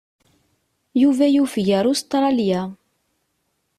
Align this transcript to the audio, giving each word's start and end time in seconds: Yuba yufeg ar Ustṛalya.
Yuba 1.01 1.25
yufeg 1.33 1.67
ar 1.77 1.85
Ustṛalya. 1.91 2.61